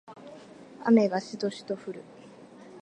[0.83, 2.01] 雨がしとしと降る